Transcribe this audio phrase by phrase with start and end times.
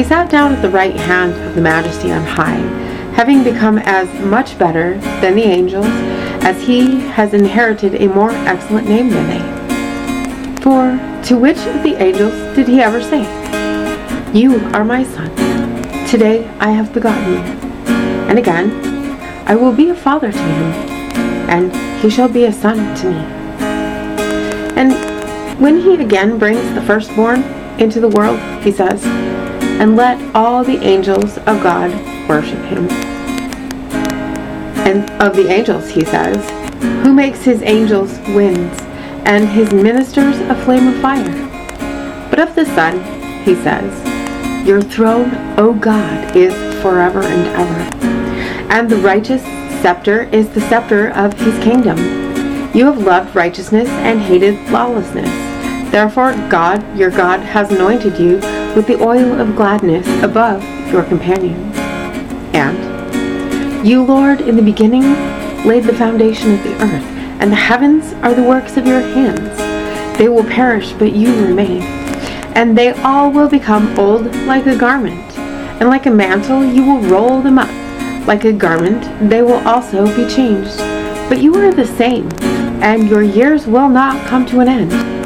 [0.00, 2.56] he sat down at the right hand of the majesty on high,
[3.12, 5.84] having become as much better than the angels
[6.42, 10.62] as he has inherited a more excellent name than they.
[10.62, 13.24] For to which of the angels did he ever say,
[14.32, 15.28] You are my son,
[16.06, 17.40] today I have begotten you?
[18.30, 18.70] And again,
[19.46, 20.72] I will be a father to him,
[21.50, 23.18] and he shall be a son to me.
[24.80, 27.42] And when he again brings the firstborn
[27.78, 29.19] into the world, he says,
[29.80, 31.90] And let all the angels of God
[32.28, 32.88] worship him
[34.90, 36.50] and of the angels, he says,
[37.04, 38.80] who makes his angels winds
[39.24, 42.28] and his ministers a flame of fire.
[42.28, 42.98] But of the Son,
[43.44, 48.06] he says, Your throne, O God, is forever and ever.
[48.72, 49.42] And the righteous
[49.80, 51.98] scepter is the scepter of his kingdom.
[52.74, 55.30] You have loved righteousness and hated lawlessness.
[55.92, 58.40] Therefore, God, your God, has anointed you
[58.76, 61.76] with the oil of gladness above your companions.
[62.54, 65.02] And you, Lord, in the beginning
[65.64, 67.04] laid the foundation of the earth,
[67.40, 69.58] and the heavens are the works of your hands.
[70.18, 71.82] They will perish, but you remain.
[72.54, 77.00] And they all will become old like a garment, and like a mantle you will
[77.08, 77.70] roll them up.
[78.26, 80.76] Like a garment, they will also be changed.
[81.28, 82.28] But you are the same,
[82.82, 85.19] and your years will not come to an end.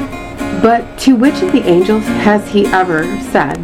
[0.61, 3.57] But to which of the angels has he ever said,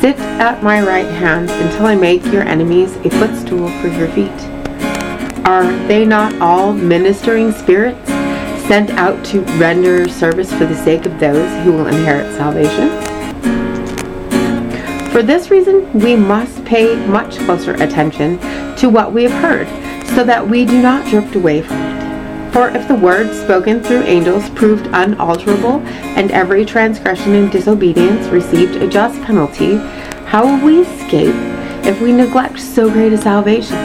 [0.00, 4.30] Sit at my right hand until I make your enemies a footstool for your feet.
[5.46, 8.08] Are they not all ministering spirits
[8.66, 12.88] sent out to render service for the sake of those who will inherit salvation?
[15.10, 18.38] For this reason, we must pay much closer attention
[18.76, 19.68] to what we have heard,
[20.08, 21.91] so that we do not drift away from it.
[22.52, 25.80] For if the word spoken through angels proved unalterable,
[26.16, 29.76] and every transgression and disobedience received a just penalty,
[30.26, 31.34] how will we escape
[31.86, 33.76] if we neglect so great a salvation?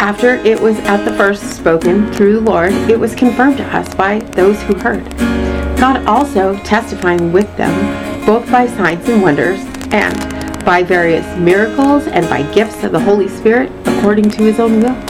[0.00, 3.94] After it was at the first spoken through the Lord, it was confirmed to us
[3.94, 5.08] by those who heard.
[5.78, 9.60] God also testifying with them, both by signs and wonders,
[9.92, 14.80] and by various miracles and by gifts of the Holy Spirit according to his own
[14.80, 15.09] will.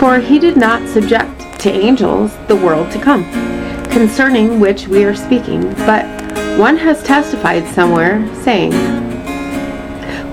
[0.00, 3.22] For he did not subject to angels the world to come
[3.90, 6.06] concerning which we are speaking, but
[6.58, 8.72] one has testified somewhere, saying,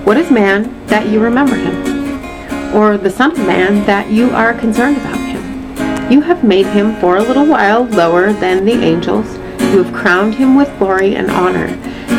[0.06, 2.74] What is man that you remember him?
[2.74, 6.10] Or the Son of Man that you are concerned about him?
[6.10, 9.36] You have made him for a little while lower than the angels.
[9.60, 11.66] You have crowned him with glory and honor,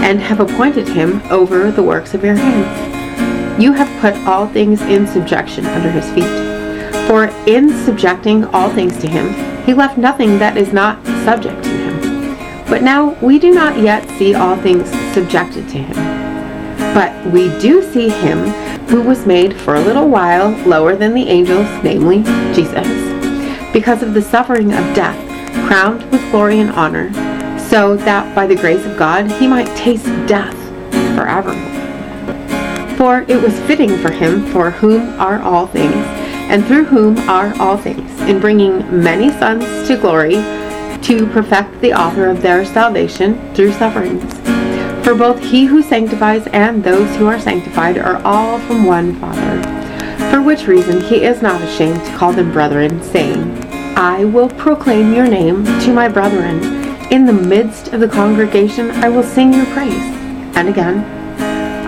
[0.06, 3.60] and have appointed him over the works of your hands.
[3.60, 6.49] You have put all things in subjection under his feet.
[7.10, 9.34] For in subjecting all things to him,
[9.66, 12.38] he left nothing that is not subject to him.
[12.70, 15.96] But now we do not yet see all things subjected to him.
[16.94, 18.50] But we do see him
[18.90, 22.22] who was made for a little while lower than the angels, namely
[22.54, 22.88] Jesus,
[23.74, 25.18] because of the suffering of death,
[25.68, 27.12] crowned with glory and honor,
[27.58, 30.56] so that by the grace of God he might taste death
[31.16, 31.56] forever.
[32.98, 36.06] For it was fitting for him, for whom are all things,
[36.50, 40.36] and through whom are all things, in bringing many sons to glory,
[41.04, 44.34] to perfect the author of their salvation through sufferings.
[45.06, 49.62] For both he who sanctifies and those who are sanctified are all from one Father.
[50.30, 53.64] For which reason he is not ashamed to call them brethren, saying,
[53.96, 56.62] I will proclaim your name to my brethren.
[57.12, 59.94] In the midst of the congregation I will sing your praise.
[60.56, 61.04] And again,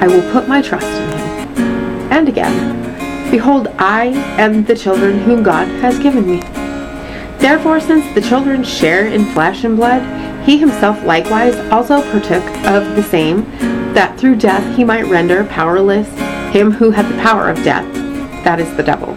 [0.02, 2.12] I will put my trust in him.
[2.12, 2.91] And again,
[3.32, 4.08] Behold, I
[4.38, 6.42] am the children whom God has given me.
[7.40, 10.04] Therefore, since the children share in flesh and blood,
[10.46, 13.44] he himself likewise also partook of the same,
[13.94, 16.08] that through death he might render powerless
[16.52, 17.86] him who had the power of death,
[18.44, 19.16] that is the devil,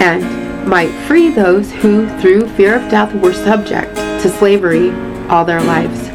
[0.00, 4.90] and might free those who through fear of death were subject to slavery
[5.28, 6.08] all their lives.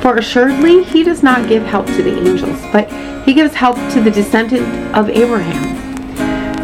[0.00, 2.88] For assuredly he does not give help to the angels, but
[3.24, 5.85] he gives help to the descendant of Abraham.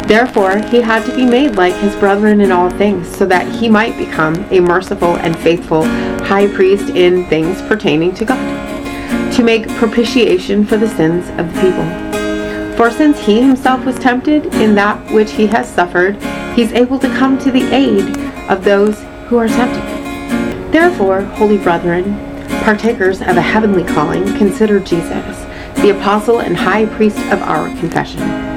[0.07, 3.69] Therefore, he had to be made like his brethren in all things, so that he
[3.69, 5.85] might become a merciful and faithful
[6.25, 11.61] high priest in things pertaining to God, to make propitiation for the sins of the
[11.61, 12.13] people.
[12.75, 16.21] For since he himself was tempted in that which he has suffered,
[16.53, 18.17] he is able to come to the aid
[18.49, 19.83] of those who are tempted.
[20.71, 22.15] Therefore, holy brethren,
[22.63, 25.45] partakers of a heavenly calling, consider Jesus,
[25.81, 28.52] the apostle and high priest of our confession.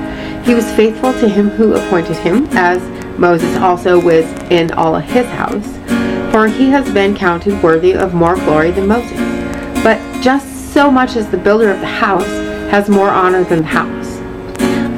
[0.47, 2.81] He was faithful to him who appointed him, as
[3.19, 5.67] Moses also was in all his house,
[6.31, 9.19] for he has been counted worthy of more glory than Moses.
[9.83, 12.29] But just so much as the builder of the house
[12.71, 14.19] has more honor than the house.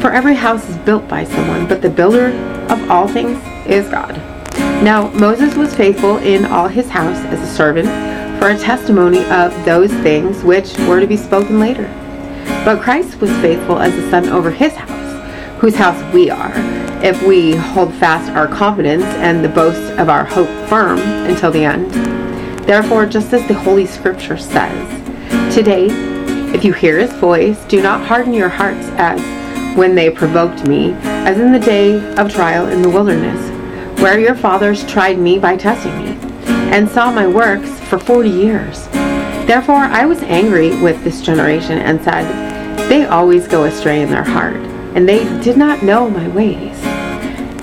[0.03, 2.27] For every house is built by someone, but the builder
[2.69, 4.17] of all things is God.
[4.85, 7.89] Now Moses was faithful in all his house as a servant
[8.39, 11.85] for a testimony of those things which were to be spoken later.
[12.67, 14.98] But Christ was faithful as a son over his house,
[15.59, 16.53] whose house we are,
[17.05, 21.65] if we hold fast our confidence and the boast of our hope firm until the
[21.65, 21.91] end.
[22.65, 25.89] Therefore, just as the Holy Scripture says, Today,
[26.55, 29.21] if you hear his voice, do not harden your hearts as
[29.77, 33.51] when they provoked me, as in the day of trial in the wilderness,
[34.01, 36.17] where your fathers tried me by testing me,
[36.73, 38.87] and saw my works for forty years.
[39.47, 42.27] Therefore I was angry with this generation and said,
[42.89, 44.57] They always go astray in their heart,
[44.99, 46.77] and they did not know my ways.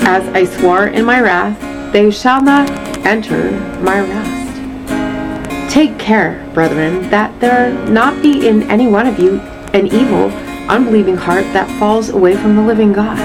[0.07, 1.59] As I swore in my wrath,
[1.91, 2.69] they shall not
[3.05, 3.51] enter
[3.81, 5.69] my rest.
[5.69, 9.41] Take care, brethren, that there not be in any one of you
[9.73, 10.31] an evil
[10.69, 13.17] unbelieving heart that falls away from the living God.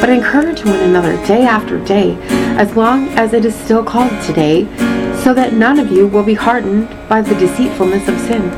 [0.00, 2.16] But encourage one another day after day,
[2.58, 4.64] as long as it is still called today,
[5.22, 8.50] so that none of you will be hardened by the deceitfulness of sin.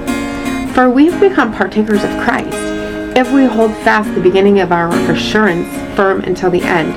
[0.73, 2.76] For we have become partakers of Christ,
[3.17, 5.67] if we hold fast the beginning of our assurance
[5.97, 6.93] firm until the end.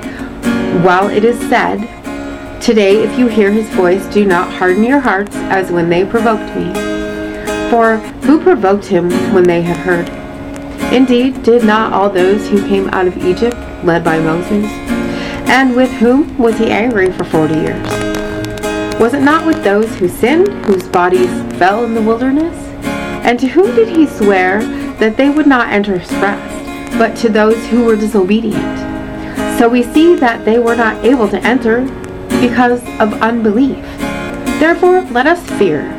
[0.83, 1.80] While it is said,
[2.60, 6.54] Today, if you hear his voice, do not harden your hearts as when they provoked
[6.57, 6.74] me.
[7.69, 10.10] For who provoked him when they had heard?
[10.94, 13.56] Indeed, did not all those who came out of Egypt,
[13.86, 14.65] led by Moses?
[15.48, 17.88] And with whom was he angry for forty years?
[19.00, 22.57] Was it not with those who sinned, whose bodies fell in the wilderness?
[23.24, 24.60] And to whom did he swear
[25.00, 28.78] that they would not enter his rest, but to those who were disobedient?
[29.57, 31.81] So we see that they were not able to enter
[32.42, 33.84] because of unbelief.
[34.60, 35.96] Therefore, let us fear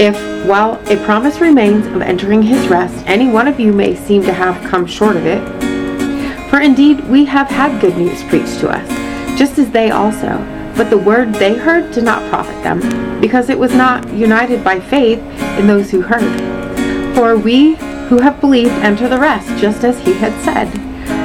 [0.00, 0.16] if,
[0.46, 4.32] while a promise remains of entering his rest, any one of you may seem to
[4.32, 5.40] have come short of it.
[6.50, 10.38] For indeed we have had good news preached to us, just as they also.
[10.76, 12.80] But the word they heard did not profit them,
[13.20, 15.20] because it was not united by faith
[15.58, 17.14] in those who heard.
[17.14, 17.76] For we
[18.12, 20.68] who have believed enter the rest, just as he had said,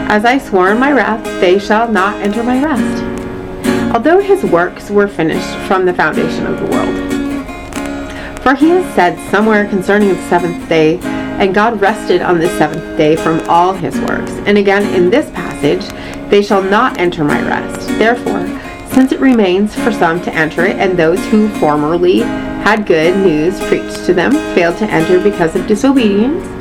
[0.10, 3.94] As I swore in my wrath, they shall not enter my rest.
[3.94, 8.42] Although his works were finished from the foundation of the world.
[8.42, 12.98] For he has said somewhere concerning the seventh day, and God rested on the seventh
[12.98, 14.32] day from all his works.
[14.46, 15.86] And again in this passage,
[16.30, 17.86] they shall not enter my rest.
[18.00, 18.48] Therefore,
[18.94, 23.60] since it remains for some to enter it, and those who formerly had good news
[23.68, 26.57] preached to them failed to enter because of disobedience,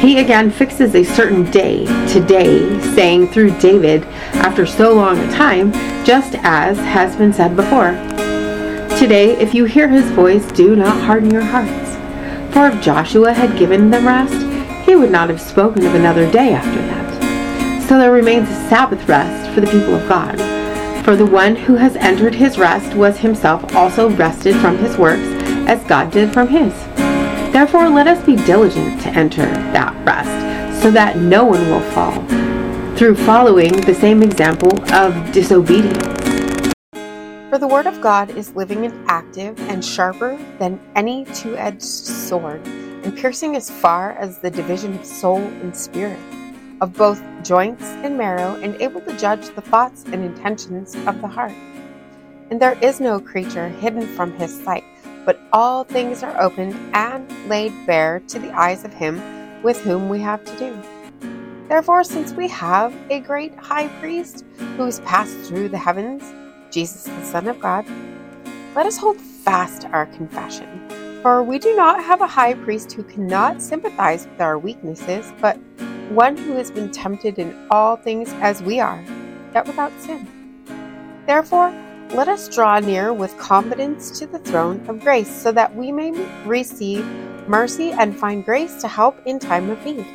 [0.00, 4.02] he again fixes a certain day, today, saying through David,
[4.34, 5.72] after so long a time,
[6.04, 7.92] just as has been said before.
[8.98, 11.90] Today, if you hear his voice, do not harden your hearts.
[12.54, 14.32] For if Joshua had given them rest,
[14.86, 17.82] he would not have spoken of another day after that.
[17.86, 20.38] So there remains a Sabbath rest for the people of God.
[21.04, 25.28] For the one who has entered his rest was himself also rested from his works,
[25.68, 26.72] as God did from his.
[27.60, 32.24] Therefore, let us be diligent to enter that rest, so that no one will fall,
[32.96, 36.02] through following the same example of disobedience.
[37.50, 41.82] For the word of God is living and active and sharper than any two edged
[41.82, 46.18] sword, and piercing as far as the division of soul and spirit,
[46.80, 51.28] of both joints and marrow, and able to judge the thoughts and intentions of the
[51.28, 51.52] heart.
[52.50, 54.84] And there is no creature hidden from his sight,
[55.30, 60.08] but all things are opened and laid bare to the eyes of him with whom
[60.08, 61.68] we have to do.
[61.68, 64.44] Therefore, since we have a great high priest
[64.76, 66.24] who has passed through the heavens,
[66.72, 67.86] Jesus, the Son of God,
[68.74, 70.88] let us hold fast our confession.
[71.22, 75.60] For we do not have a high priest who cannot sympathize with our weaknesses, but
[76.10, 79.00] one who has been tempted in all things as we are,
[79.54, 80.26] yet without sin.
[81.28, 81.72] Therefore,
[82.12, 86.10] let us draw near with confidence to the throne of grace, so that we may
[86.44, 87.04] receive
[87.46, 90.06] mercy and find grace to help in time of need.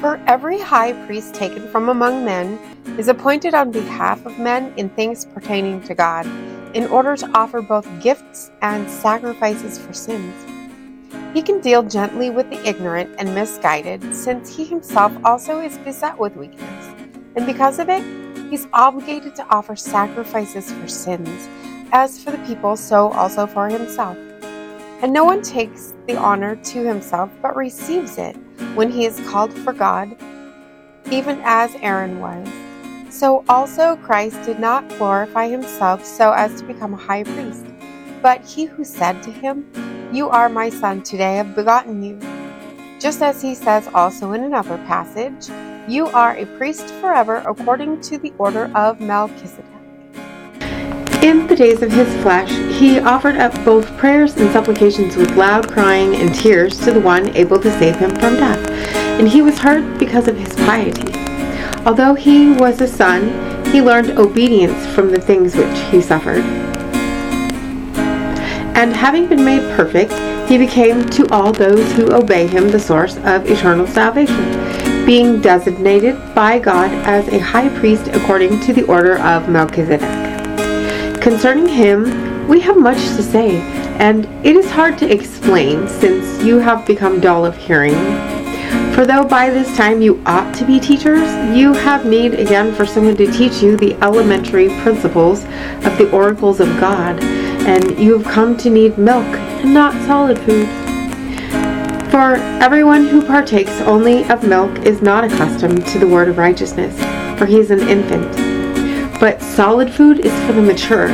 [0.00, 2.58] For every high priest taken from among men
[2.98, 6.26] is appointed on behalf of men in things pertaining to God,
[6.74, 10.34] in order to offer both gifts and sacrifices for sins.
[11.32, 16.18] He can deal gently with the ignorant and misguided, since he himself also is beset
[16.18, 16.86] with weakness.
[17.36, 18.02] And because of it,
[18.50, 21.48] he's obligated to offer sacrifices for sins,
[21.92, 24.16] as for the people, so also for himself.
[25.00, 28.36] And no one takes the honor to himself, but receives it
[28.74, 30.16] when he is called for God,
[31.10, 32.48] even as Aaron was.
[33.10, 37.64] So also Christ did not glorify himself so as to become a high priest,
[38.22, 39.64] but he who said to him,
[40.12, 42.18] You are my son, today I have begotten you.
[42.98, 45.48] Just as he says also in another passage,
[45.88, 49.64] You are a priest forever according to the order of Melchizedek.
[51.22, 55.72] In the days of his flesh, he offered up both prayers and supplications with loud
[55.72, 58.68] crying and tears to the one able to save him from death,
[59.18, 61.10] and he was heard because of his piety.
[61.86, 66.44] Although he was a son, he learned obedience from the things which he suffered.
[68.76, 70.12] And having been made perfect,
[70.50, 74.67] he became to all those who obey him the source of eternal salvation,
[75.08, 80.02] being designated by God as a high priest according to the order of Melchizedek.
[81.22, 83.56] Concerning him, we have much to say,
[83.98, 87.94] and it is hard to explain since you have become dull of hearing.
[88.92, 92.84] For though by this time you ought to be teachers, you have need again for
[92.84, 95.44] someone to teach you the elementary principles
[95.86, 97.18] of the oracles of God,
[97.64, 100.87] and you have come to need milk and not solid food.
[102.10, 106.96] For everyone who partakes only of milk is not accustomed to the word of righteousness,
[107.38, 108.30] for he is an infant.
[109.20, 111.08] But solid food is for the mature,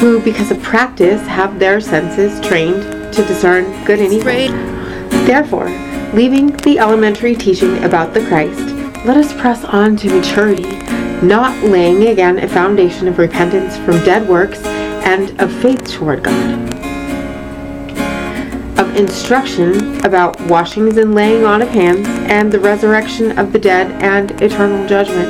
[0.00, 2.82] who, because of practice, have their senses trained
[3.14, 5.26] to discern good and evil.
[5.26, 5.68] Therefore,
[6.12, 8.60] Leaving the elementary teaching about the Christ,
[9.06, 10.70] let us press on to maturity,
[11.26, 14.62] not laying again a foundation of repentance from dead works
[15.06, 16.61] and of faith toward God.
[18.96, 24.30] Instruction about washings and laying on of hands, and the resurrection of the dead and
[24.42, 25.28] eternal judgment.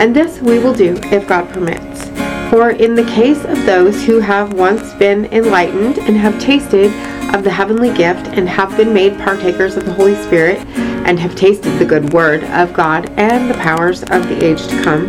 [0.00, 2.08] And this we will do if God permits.
[2.50, 6.92] For in the case of those who have once been enlightened and have tasted
[7.34, 10.58] of the heavenly gift and have been made partakers of the Holy Spirit
[11.06, 14.82] and have tasted the good word of God and the powers of the age to
[14.82, 15.08] come,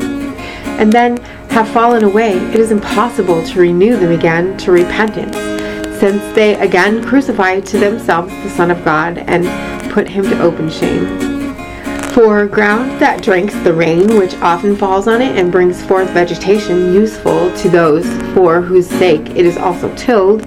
[0.80, 1.18] and then
[1.50, 5.36] have fallen away, it is impossible to renew them again to repentance,
[6.04, 9.46] since they again crucify to themselves the Son of God and
[9.90, 11.08] put him to open shame.
[12.10, 16.94] For ground that drinks the rain which often falls on it and brings forth vegetation
[16.94, 20.46] useful to those for whose sake it is also tilled,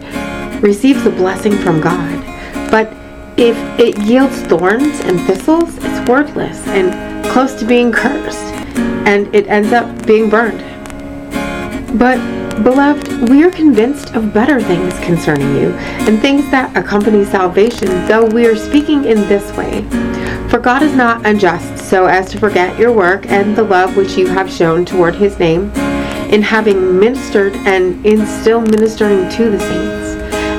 [0.62, 2.22] receives a blessing from God.
[2.70, 2.92] But
[3.38, 8.52] if it yields thorns and thistles, it's worthless and close to being cursed,
[9.08, 10.60] and it ends up being burned.
[11.98, 12.18] But,
[12.62, 15.70] beloved, we are convinced of better things concerning you,
[16.06, 19.82] and things that accompany salvation, though we are speaking in this way.
[20.48, 24.16] For God is not unjust so as to forget your work and the love which
[24.16, 25.70] you have shown toward his name,
[26.30, 30.06] in having ministered and in still ministering to the saints.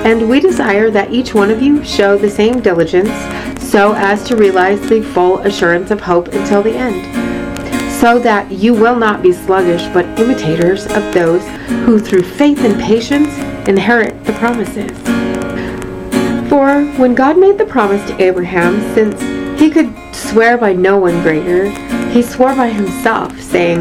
[0.05, 3.11] And we desire that each one of you show the same diligence
[3.61, 7.26] so as to realize the full assurance of hope until the end,
[8.07, 11.45] so that you will not be sluggish but imitators of those
[11.83, 13.27] who through faith and patience
[13.67, 14.97] inherit the promises.
[16.47, 19.19] For when God made the promise to Abraham, since
[19.59, 21.69] he could swear by no one greater,
[22.11, 23.79] he swore by himself, saying,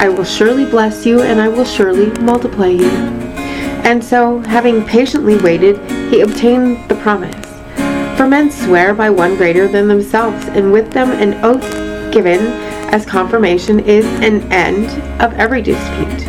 [0.00, 2.90] I will surely bless you and I will surely multiply you.
[3.84, 5.76] And so, having patiently waited,
[6.10, 7.36] he obtained the promise.
[8.16, 11.70] For men swear by one greater than themselves, and with them an oath
[12.10, 14.86] given as confirmation is an end
[15.22, 16.28] of every dispute.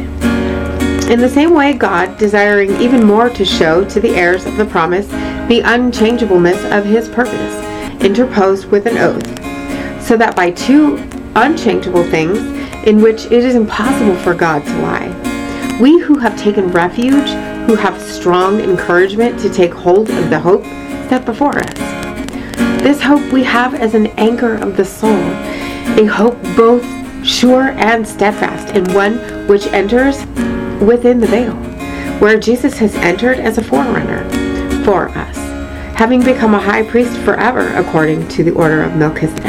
[1.09, 4.65] In the same way, God, desiring even more to show to the heirs of the
[4.65, 5.07] promise
[5.47, 9.25] the unchangeableness of his purpose, interposed with an oath,
[10.01, 10.97] so that by two
[11.35, 12.37] unchangeable things,
[12.87, 17.29] in which it is impossible for God to lie, we who have taken refuge,
[17.67, 20.63] who have strong encouragement to take hold of the hope
[21.09, 21.73] set before us.
[22.81, 25.19] This hope we have as an anchor of the soul,
[25.97, 26.83] a hope both
[27.25, 29.17] sure and steadfast, and one
[29.47, 30.25] which enters
[30.81, 31.55] within the veil,
[32.19, 34.23] where Jesus has entered as a forerunner
[34.83, 35.37] for us,
[35.95, 39.43] having become a high priest forever according to the order of Melchizedek.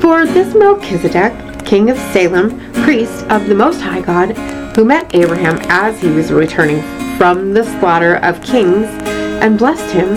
[0.00, 4.36] For this Melchizedek, king of Salem, priest of the Most High God,
[4.74, 6.82] who met Abraham as he was returning
[7.16, 8.86] from the slaughter of kings
[9.42, 10.16] and blessed him,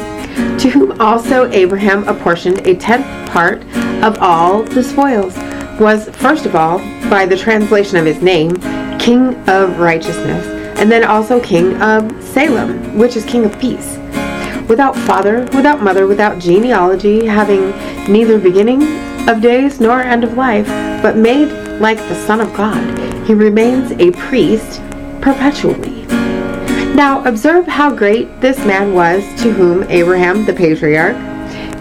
[0.59, 3.63] to whom also Abraham apportioned a tenth part
[4.03, 5.35] of all the spoils,
[5.79, 8.55] was first of all, by the translation of his name,
[8.99, 10.45] King of Righteousness,
[10.79, 13.97] and then also King of Salem, which is King of Peace.
[14.71, 17.71] without father, without mother, without genealogy, having
[18.09, 18.81] neither beginning
[19.27, 20.67] of days nor end of life,
[21.01, 21.49] but made
[21.81, 22.81] like the Son of God,
[23.27, 24.81] he remains a priest
[25.21, 25.90] perpetually.
[27.01, 31.17] Now observe how great this man was to whom Abraham the patriarch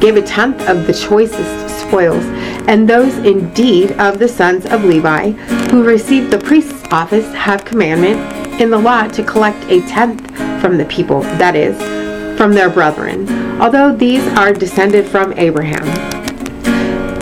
[0.01, 2.25] gave a tenth of the choicest spoils,
[2.67, 5.33] and those indeed of the sons of Levi
[5.71, 8.19] who received the priest's office have commandment
[8.63, 10.27] in the law to collect a tenth
[10.63, 11.77] from the people, that is,
[12.39, 13.29] from their brethren,
[13.61, 15.85] although these are descended from Abraham.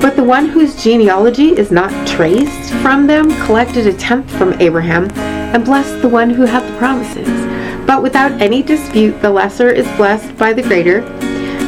[0.01, 5.11] But the one whose genealogy is not traced from them collected a tenth from Abraham
[5.53, 7.58] and blessed the one who had the promises.
[7.89, 10.99] But without any dispute, the lesser is blessed by the greater.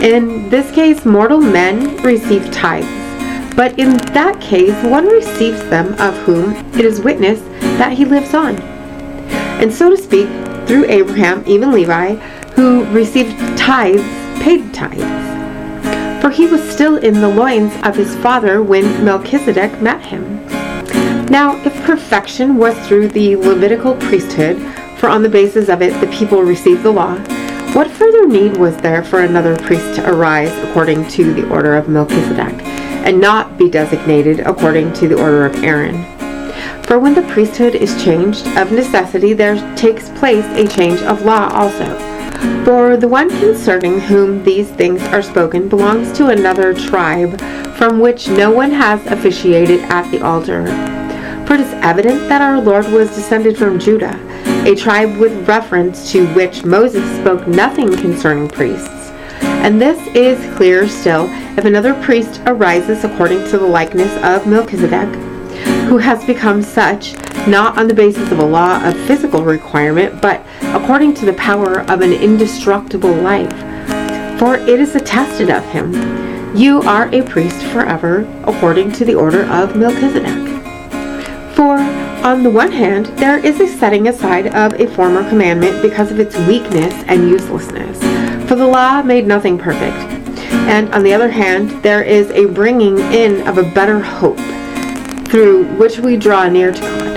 [0.02, 2.86] In this case, mortal men receive tithes.
[3.56, 7.46] But in that case, one receives them of whom it is witnessed
[7.78, 8.56] that he lives on.
[9.62, 10.28] And so to speak,
[10.68, 12.16] through Abraham, even Levi,
[12.54, 14.02] who received tithes,
[14.42, 16.20] paid tithes.
[16.20, 20.46] For he was still in the loins of his father when Melchizedek met him.
[21.28, 24.58] Now, if perfection was through the Levitical priesthood,
[25.00, 27.16] for on the basis of it the people received the law,
[27.72, 31.88] what further need was there for another priest to arise according to the order of
[31.88, 32.62] Melchizedek,
[33.06, 36.04] and not be designated according to the order of Aaron?
[36.82, 41.48] For when the priesthood is changed, of necessity there takes place a change of law
[41.54, 41.98] also.
[42.64, 47.40] For the one concerning whom these things are spoken belongs to another tribe,
[47.76, 50.66] from which no one has officiated at the altar.
[51.46, 54.18] For it is evident that our Lord was descended from Judah,
[54.66, 59.10] a tribe with reference to which Moses spoke nothing concerning priests.
[59.40, 65.08] And this is clearer still if another priest arises according to the likeness of Melchizedek,
[65.88, 67.14] who has become such,
[67.46, 71.80] not on the basis of a law of physical requirement, but according to the power
[71.90, 73.50] of an indestructible life.
[74.38, 75.94] For it is attested of him,
[76.54, 80.48] You are a priest forever, according to the order of Melchizedek.
[81.54, 81.78] For,
[82.22, 86.20] on the one hand, there is a setting aside of a former commandment because of
[86.20, 87.98] its weakness and uselessness,
[88.46, 89.96] for the law made nothing perfect.
[90.68, 94.38] And on the other hand, there is a bringing in of a better hope,
[95.28, 97.16] through which we draw near to God.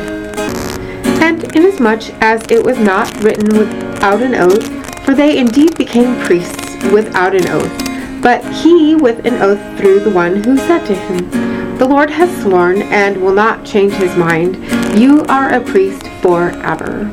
[1.22, 6.76] And inasmuch as it was not written without an oath, for they indeed became priests
[6.94, 11.54] without an oath, but he with an oath through the one who said to him,
[11.78, 14.56] the Lord has sworn and will not change his mind.
[14.95, 17.12] You are a priest forever.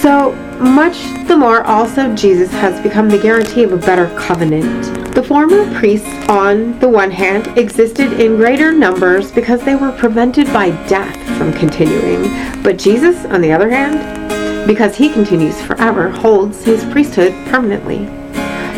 [0.00, 5.12] So much the more also Jesus has become the guarantee of a better covenant.
[5.12, 10.46] The former priests, on the one hand, existed in greater numbers because they were prevented
[10.52, 12.62] by death from continuing.
[12.62, 18.04] But Jesus, on the other hand, because he continues forever, holds his priesthood permanently.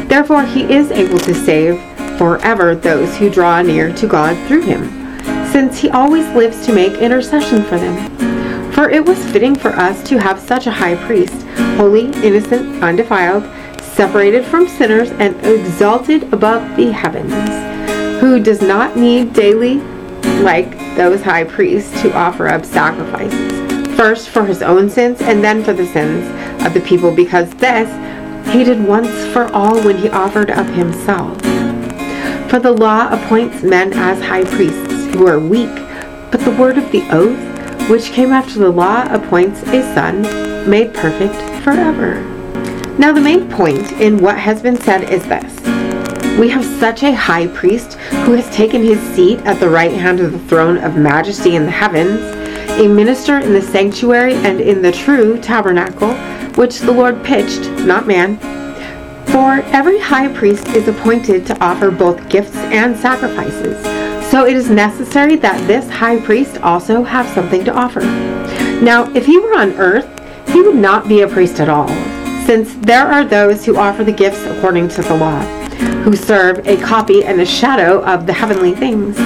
[0.07, 1.79] Therefore, he is able to save
[2.17, 5.04] forever those who draw near to God through him,
[5.55, 8.73] since he always lives to make intercession for them.
[8.73, 13.45] For it was fitting for us to have such a high priest, holy, innocent, undefiled,
[13.81, 17.33] separated from sinners, and exalted above the heavens,
[18.21, 19.77] who does not need daily,
[20.43, 25.63] like those high priests, to offer up sacrifices, first for his own sins and then
[25.63, 26.27] for the sins
[26.67, 27.89] of the people, because this
[28.53, 31.41] he did once for all when he offered up himself.
[32.51, 35.75] For the law appoints men as high priests who are weak,
[36.31, 40.23] but the word of the oath, which came after the law, appoints a son
[40.69, 42.21] made perfect forever.
[42.99, 45.61] Now, the main point in what has been said is this.
[46.39, 50.21] We have such a high priest who has taken his seat at the right hand
[50.21, 52.21] of the throne of majesty in the heavens,
[52.71, 56.15] a minister in the sanctuary and in the true tabernacle,
[56.55, 58.37] which the Lord pitched, not man,
[59.27, 63.94] for every high priest is appointed to offer both gifts and sacrifices.
[64.35, 68.01] So it is necessary that this high priest also have something to offer.
[68.83, 70.09] Now, if he were on earth,
[70.49, 71.87] he would not be a priest at all,
[72.45, 75.41] since there are those who offer the gifts according to the law,
[76.03, 79.17] who serve a copy and a shadow of the heavenly things.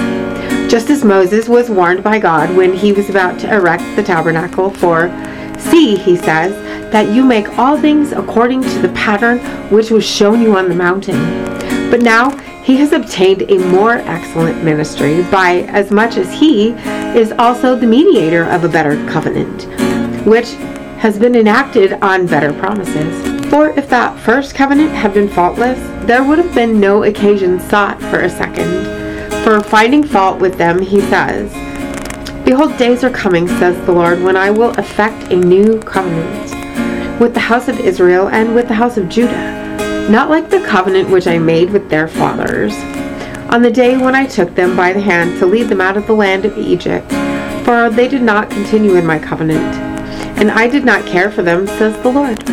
[0.71, 4.69] Just as Moses was warned by God when he was about to erect the tabernacle,
[4.69, 5.09] for,
[5.57, 6.53] See, he says,
[6.91, 9.39] that you make all things according to the pattern
[9.71, 11.17] which was shown you on the mountain.
[11.89, 12.29] But now
[12.69, 16.69] he has obtained a more excellent ministry by as much as he
[17.17, 19.63] is also the mediator of a better covenant,
[20.23, 20.51] which
[20.99, 23.49] has been enacted on better promises.
[23.49, 27.99] For if that first covenant had been faultless, there would have been no occasion sought
[28.01, 28.85] for a second.
[29.43, 31.51] For finding fault with them, he says,
[32.45, 37.33] Behold, days are coming, says the Lord, when I will effect a new covenant with
[37.33, 39.58] the house of Israel and with the house of Judah,
[40.09, 42.73] not like the covenant which I made with their fathers.
[43.51, 46.07] On the day when I took them by the hand to lead them out of
[46.07, 47.07] the land of Egypt,
[47.63, 49.75] for they did not continue in my covenant,
[50.39, 52.43] and I did not care for them, says the Lord.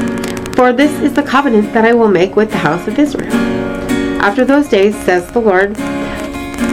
[0.55, 3.33] For this is the covenant that I will make with the house of Israel.
[4.21, 5.79] After those days, says the Lord,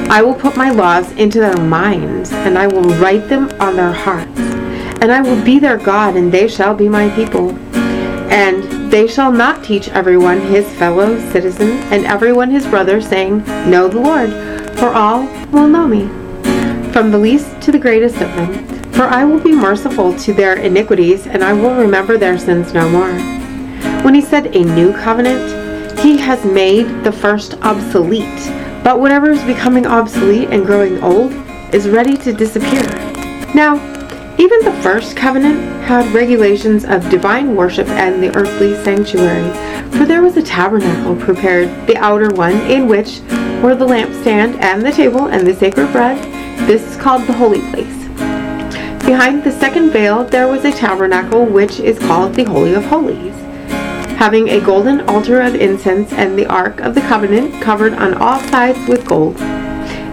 [0.10, 3.94] I will put my laws into their minds, and I will write them on their
[3.94, 4.40] hearts.
[5.02, 7.52] And I will be their God, and they shall be my people.
[8.32, 13.88] And they shall not teach everyone his fellow citizen and everyone his brother, saying, Know
[13.88, 14.30] the Lord,
[14.78, 16.06] for all will know me,
[16.92, 18.54] from the least to the greatest of them.
[18.92, 22.88] For I will be merciful to their iniquities, and I will remember their sins no
[22.88, 23.12] more.
[24.04, 28.52] When he said a new covenant, he has made the first obsolete
[28.84, 31.32] but whatever is becoming obsolete and growing old
[31.74, 32.84] is ready to disappear.
[33.56, 33.76] Now,
[34.38, 39.52] even the first covenant had regulations of divine worship and the earthly sanctuary,
[39.92, 43.22] for there was a tabernacle prepared, the outer one, in which
[43.62, 46.18] were the lampstand and the table and the sacred bread.
[46.68, 48.04] This is called the holy place.
[49.06, 53.36] Behind the second veil there was a tabernacle which is called the Holy of Holies
[54.24, 58.40] having a golden altar of incense and the ark of the covenant covered on all
[58.48, 59.38] sides with gold,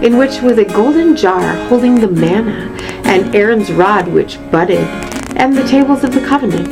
[0.03, 4.85] in which was a golden jar holding the manna, and Aaron's rod which budded,
[5.35, 6.67] and the tables of the covenant.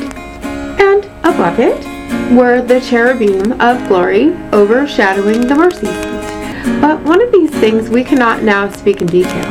[0.80, 1.86] And above it
[2.36, 6.82] were the cherubim of glory overshadowing the mercy seat.
[6.82, 9.50] But one of these things we cannot now speak in detail.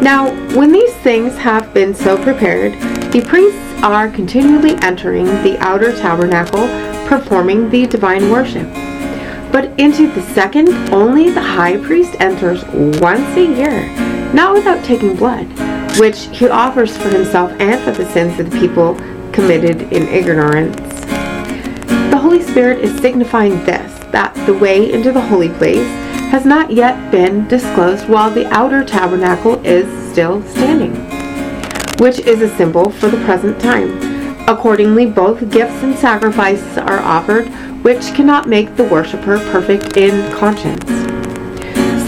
[0.00, 2.72] Now, when these things have been so prepared,
[3.12, 6.68] the priests are continually entering the outer tabernacle,
[7.06, 8.68] performing the divine worship.
[9.52, 12.64] But into the second, only the high priest enters
[13.00, 13.86] once a year,
[14.32, 15.48] not without taking blood,
[15.98, 18.94] which he offers for himself and for the sins of the people
[19.32, 20.76] committed in ignorance.
[22.10, 25.88] The Holy Spirit is signifying this, that the way into the holy place
[26.30, 30.94] has not yet been disclosed while the outer tabernacle is still standing
[32.00, 33.90] which is a symbol for the present time.
[34.48, 37.46] Accordingly, both gifts and sacrifices are offered,
[37.84, 40.82] which cannot make the worshiper perfect in conscience,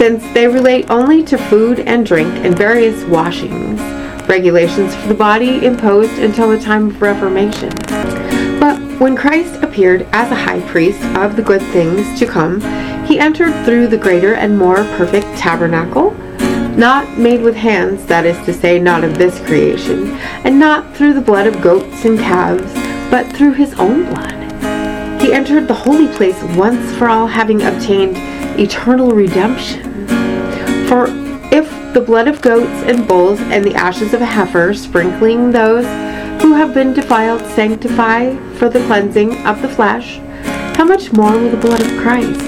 [0.02, 3.80] since they relate only to food and drink and various washings,
[4.28, 7.68] regulations for the body imposed until the time of Reformation.
[8.58, 12.60] But when Christ appeared as a high priest of the good things to come,
[13.06, 16.10] he entered through the greater and more perfect tabernacle
[16.76, 20.10] not made with hands, that is to say, not of this creation,
[20.44, 22.74] and not through the blood of goats and calves,
[23.08, 25.20] but through his own blood.
[25.22, 28.16] He entered the holy place once for all, having obtained
[28.58, 29.91] eternal redemption.
[30.92, 31.07] For
[31.50, 35.87] if the blood of goats and bulls and the ashes of a heifer, sprinkling those
[36.42, 40.18] who have been defiled, sanctify for the cleansing of the flesh,
[40.76, 42.42] how much more will the blood of Christ,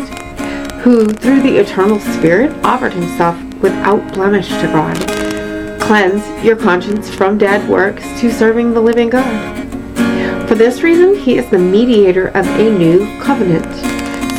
[0.82, 5.80] who through the eternal Spirit offered himself without blemish to God.
[5.80, 10.46] Cleanse your conscience from dead works to serving the living God.
[10.46, 13.93] For this reason, he is the mediator of a new covenant,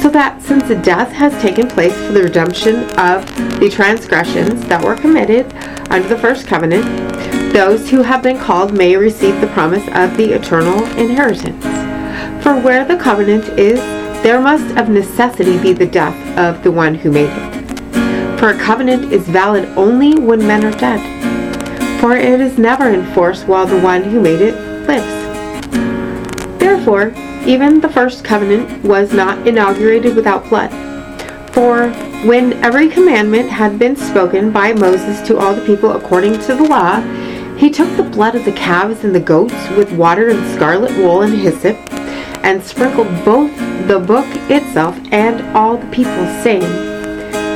[0.05, 3.25] so that since a death has taken place for the redemption of
[3.59, 5.51] the transgressions that were committed
[5.89, 6.85] under the first covenant,
[7.51, 11.63] those who have been called may receive the promise of the eternal inheritance.
[12.43, 13.79] For where the covenant is,
[14.21, 18.39] there must of necessity be the death of the one who made it.
[18.39, 21.01] For a covenant is valid only when men are dead,
[21.99, 24.53] for it is never enforced while the one who made it
[24.87, 26.59] lives.
[26.59, 27.11] Therefore,
[27.47, 30.71] even the first covenant was not inaugurated without blood.
[31.53, 31.89] For
[32.25, 36.63] when every commandment had been spoken by Moses to all the people according to the
[36.63, 36.99] law,
[37.55, 41.21] he took the blood of the calves and the goats with water and scarlet wool
[41.21, 41.77] and hyssop,
[42.43, 43.55] and sprinkled both
[43.87, 46.61] the book itself and all the people, saying,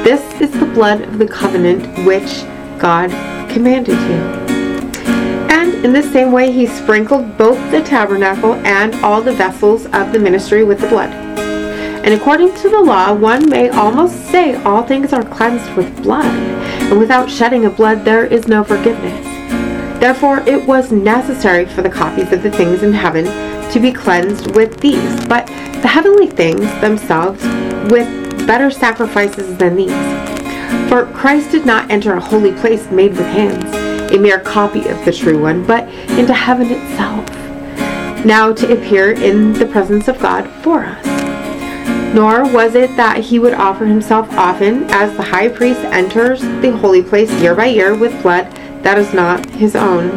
[0.04, 2.43] this is the blood of the covenant which
[2.80, 3.10] God
[3.52, 4.49] commanded you.
[5.84, 10.20] In the same way, he sprinkled both the tabernacle and all the vessels of the
[10.20, 11.10] ministry with the blood.
[11.10, 16.26] And according to the law, one may almost say all things are cleansed with blood,
[16.26, 19.26] and without shedding of blood there is no forgiveness.
[20.02, 23.26] Therefore, it was necessary for the copies of the things in heaven
[23.72, 27.42] to be cleansed with these, but the heavenly things themselves
[27.89, 28.08] with
[28.46, 30.89] better sacrifices than these.
[30.89, 35.04] For Christ did not enter a holy place made with hands, a mere copy of
[35.06, 37.28] the true one, but into heaven itself,
[38.26, 41.06] now to appear in the presence of God for us.
[42.13, 46.76] Nor was it that he would offer himself often, as the high priest enters the
[46.78, 48.52] holy place year by year with blood
[48.84, 50.10] that is not his own.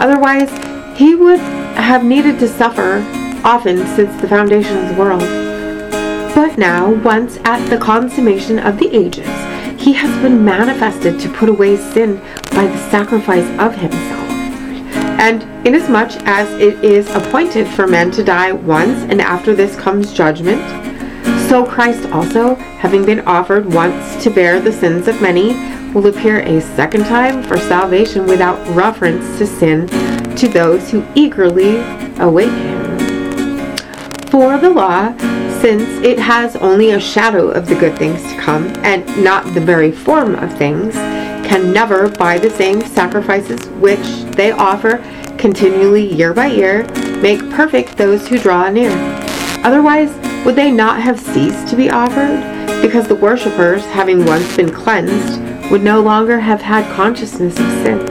[0.00, 0.50] Otherwise,
[0.98, 3.04] he would have needed to suffer
[3.44, 5.20] often since the foundation of the world.
[6.34, 9.28] But now, once at the consummation of the ages,
[9.80, 12.16] he has been manifested to put away sin
[12.52, 14.28] by the sacrifice of himself.
[15.18, 20.12] And inasmuch as it is appointed for men to die once, and after this comes
[20.12, 20.60] judgment,
[21.48, 25.54] so Christ also, having been offered once to bear the sins of many,
[25.92, 29.86] will appear a second time for salvation without reference to sin
[30.36, 31.78] to those who eagerly
[32.18, 32.98] await him.
[34.28, 35.12] For the law,
[35.60, 39.60] since it has only a shadow of the good things to come, and not the
[39.60, 40.94] very form of things,
[41.46, 43.98] can never, by the same sacrifices which
[44.36, 45.04] they offer
[45.36, 46.84] continually year by year,
[47.20, 48.90] make perfect those who draw near.
[49.62, 50.10] Otherwise,
[50.46, 52.40] would they not have ceased to be offered?
[52.80, 58.10] Because the worshippers, having once been cleansed, would no longer have had consciousness of sins.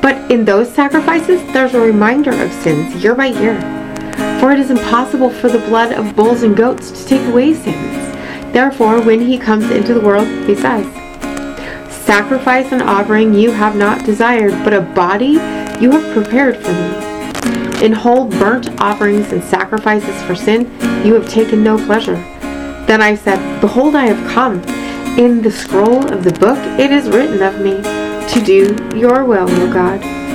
[0.00, 3.77] But in those sacrifices, there's a reminder of sins year by year.
[4.48, 8.14] For it is impossible for the blood of bulls and goats to take away sins.
[8.50, 10.86] Therefore, when he comes into the world, he says,
[11.92, 15.32] Sacrifice and offering you have not desired, but a body
[15.82, 17.84] you have prepared for me.
[17.84, 20.64] In whole burnt offerings and sacrifices for sin,
[21.04, 22.16] you have taken no pleasure.
[22.86, 24.62] Then I said, Behold, I have come.
[25.18, 27.82] In the scroll of the book it is written of me,
[28.32, 30.27] to do your will, O God.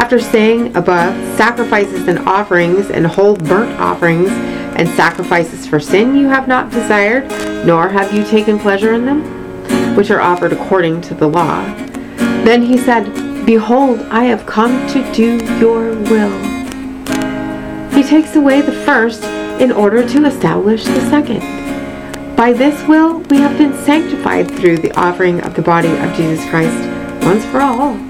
[0.00, 6.26] After saying above, sacrifices and offerings and whole burnt offerings and sacrifices for sin you
[6.26, 7.28] have not desired,
[7.66, 11.62] nor have you taken pleasure in them, which are offered according to the law.
[12.44, 13.04] Then he said,
[13.44, 16.32] Behold, I have come to do your will.
[17.90, 19.22] He takes away the first
[19.60, 21.40] in order to establish the second.
[22.36, 26.48] By this will we have been sanctified through the offering of the body of Jesus
[26.48, 26.88] Christ
[27.22, 28.09] once for all.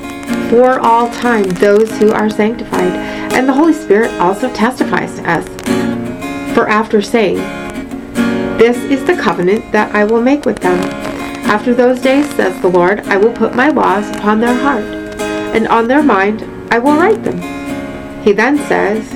[0.51, 2.91] for all time those who are sanctified,
[3.33, 5.47] and the Holy Spirit also testifies to us.
[6.53, 7.37] For after saying,
[8.57, 10.77] This is the covenant that I will make with them.
[11.47, 14.83] After those days, says the Lord, I will put my laws upon their heart,
[15.55, 17.39] and on their mind I will write them.
[18.21, 19.09] He then says,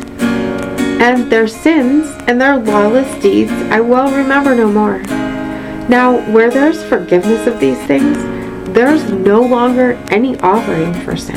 [1.01, 4.99] And their sins and their lawless deeds I will remember no more.
[5.89, 8.34] Now, where there is forgiveness of these things,
[8.75, 11.35] there is no longer any offering for sin.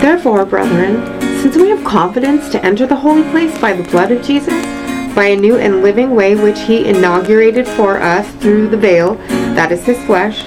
[0.00, 4.24] Therefore, brethren, since we have confidence to enter the holy place by the blood of
[4.24, 4.54] Jesus,
[5.12, 9.16] by a new and living way which he inaugurated for us through the veil,
[9.56, 10.44] that is his flesh,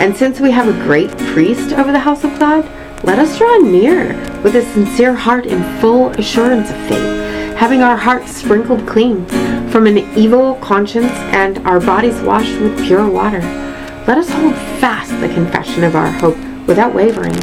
[0.00, 2.64] and since we have a great priest over the house of God,
[3.04, 7.98] let us draw near with a sincere heart in full assurance of faith, having our
[7.98, 9.26] hearts sprinkled clean
[9.68, 13.65] from an evil conscience and our bodies washed with pure water.
[14.06, 16.38] Let us hold fast the confession of our hope
[16.68, 17.34] without wavering,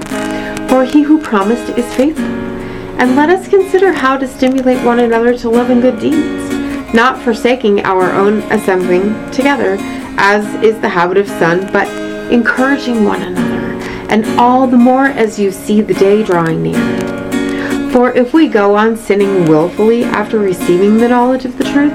[0.69, 2.23] for he who promised is faithful.
[2.23, 7.21] And let us consider how to stimulate one another to love and good deeds, not
[7.21, 9.75] forsaking our own assembling together,
[10.17, 11.89] as is the habit of some, but
[12.31, 17.91] encouraging one another, and all the more as you see the day drawing near.
[17.91, 21.91] For if we go on sinning willfully after receiving the knowledge of the truth,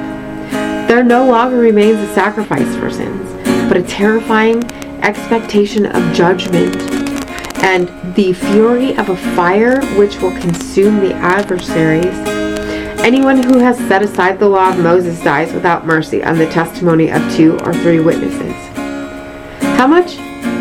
[0.88, 3.37] there no longer remains a sacrifice for sins,
[3.68, 4.64] but a terrifying
[5.02, 6.74] expectation of judgment
[7.62, 12.16] and the fury of a fire which will consume the adversaries.
[13.00, 17.10] Anyone who has set aside the law of Moses dies without mercy on the testimony
[17.10, 18.54] of two or three witnesses.
[19.76, 20.16] How much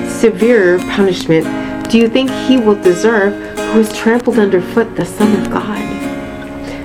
[0.07, 1.45] severer punishment
[1.89, 5.79] do you think he will deserve who has trampled underfoot the Son of God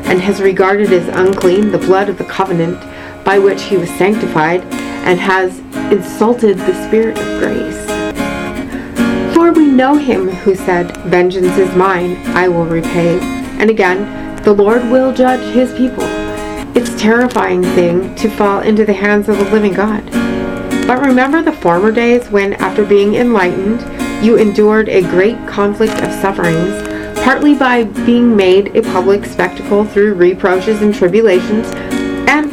[0.06, 2.78] and has regarded as unclean the blood of the covenant
[3.24, 4.62] by which he was sanctified,
[5.04, 5.58] and has
[5.92, 7.86] insulted the Spirit of grace.
[9.34, 13.18] For we know him who said, Vengeance is mine, I will repay.
[13.58, 16.04] And again, the Lord will judge his people.
[16.74, 20.04] It's a terrifying thing to fall into the hands of the living God.
[20.86, 23.80] But remember the former days when, after being enlightened,
[24.24, 26.88] you endured a great conflict of sufferings,
[27.20, 31.66] partly by being made a public spectacle through reproaches and tribulations,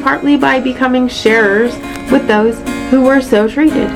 [0.01, 1.75] partly by becoming sharers
[2.11, 2.57] with those
[2.89, 3.89] who were so treated.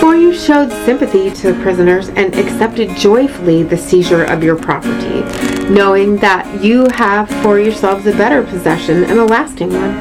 [0.00, 5.22] For you showed sympathy to the prisoners and accepted joyfully the seizure of your property,
[5.68, 9.94] knowing that you have for yourselves a better possession and a lasting one.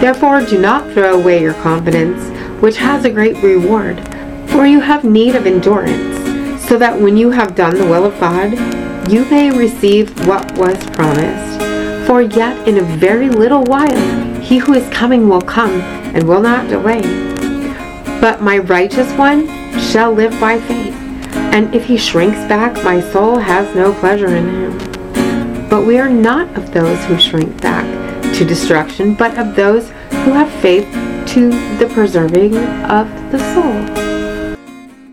[0.00, 2.28] Therefore, do not throw away your confidence,
[2.60, 4.06] which has a great reward.
[4.50, 8.18] For you have need of endurance, so that when you have done the will of
[8.20, 8.52] God,
[9.10, 11.71] you may receive what was promised.
[12.12, 15.80] For yet in a very little while he who is coming will come
[16.14, 17.00] and will not delay.
[18.20, 19.48] But my righteous one
[19.78, 20.94] shall live by faith,
[21.54, 25.68] and if he shrinks back, my soul has no pleasure in him.
[25.70, 27.86] But we are not of those who shrink back
[28.34, 30.84] to destruction, but of those who have faith
[31.28, 31.48] to
[31.78, 32.58] the preserving
[32.90, 34.56] of the soul.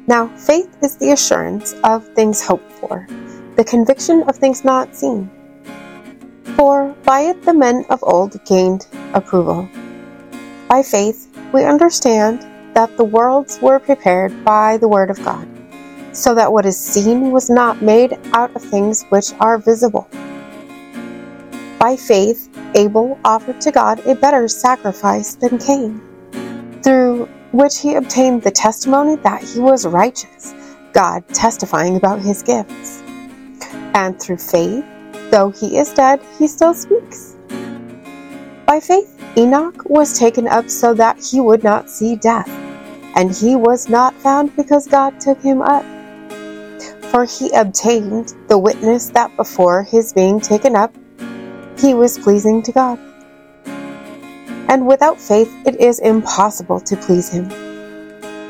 [0.06, 3.08] Now, faith is the assurance of things hoped for,
[3.56, 5.32] the conviction of things not seen.
[6.60, 9.70] For by it the men of old gained approval.
[10.68, 12.42] By faith, we understand
[12.76, 15.48] that the worlds were prepared by the Word of God,
[16.12, 20.10] so that what is seen was not made out of things which are visible.
[21.80, 26.02] By faith, Abel offered to God a better sacrifice than Cain,
[26.84, 30.54] through which he obtained the testimony that he was righteous,
[30.92, 33.02] God testifying about his gifts.
[33.96, 34.84] And through faith,
[35.32, 37.36] though he is dead, he still speaks.
[38.66, 42.50] By faith, Enoch was taken up so that he would not see death,
[43.16, 45.86] and he was not found because God took him up.
[47.12, 50.94] For he obtained the witness that before his being taken up,
[51.80, 53.00] he was pleasing to God.
[54.68, 57.50] And without faith it is impossible to please him.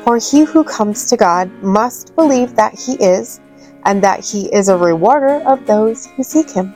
[0.04, 3.40] For he who comes to God must believe that he is,
[3.84, 6.74] and that he is a rewarder of those who seek him.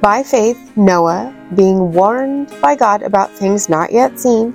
[0.00, 4.54] By faith, Noah, being warned by God about things not yet seen,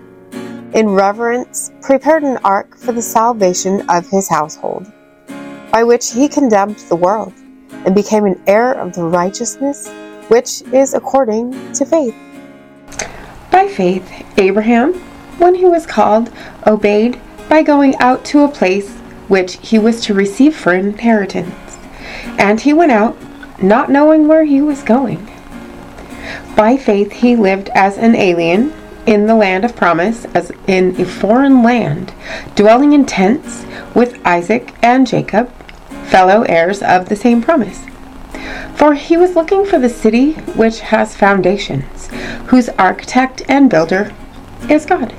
[0.74, 4.92] in reverence prepared an ark for the salvation of his household,
[5.72, 7.34] by which he condemned the world,
[7.86, 9.88] and became an heir of the righteousness
[10.30, 12.16] which is according to faith.
[13.52, 14.94] By faith, Abraham,
[15.38, 16.32] when he was called,
[16.66, 18.90] obeyed by going out to a place
[19.28, 21.78] which he was to receive for an inheritance.
[22.38, 23.18] And he went out,
[23.62, 25.30] not knowing where he was going.
[26.56, 28.74] By faith, he lived as an alien
[29.06, 32.14] in the land of promise, as in a foreign land,
[32.56, 35.52] dwelling in tents with Isaac and Jacob,
[36.06, 37.86] fellow heirs of the same promise.
[38.76, 42.08] For he was looking for the city which has foundations,
[42.48, 44.14] whose architect and builder
[44.70, 45.14] is God.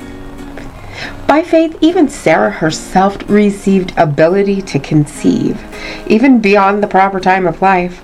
[1.26, 5.62] By faith, even Sarah herself received ability to conceive,
[6.06, 8.02] even beyond the proper time of life,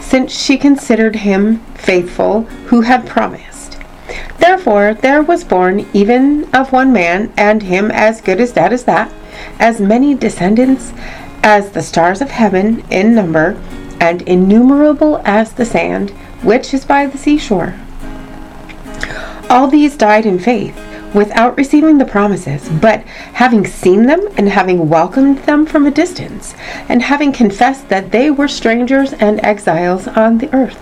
[0.00, 3.78] since she considered him faithful who had promised.
[4.38, 8.84] Therefore, there was born even of one man, and him as good as dead as
[8.84, 9.10] that,
[9.58, 10.92] as many descendants
[11.42, 13.60] as the stars of heaven in number
[14.00, 16.10] and innumerable as the sand
[16.42, 17.74] which is by the seashore.
[19.48, 20.76] All these died in faith,
[21.14, 23.00] without receiving the promises, but
[23.32, 26.54] having seen them and having welcomed them from a distance,
[26.88, 30.78] and having confessed that they were strangers and exiles on the earth.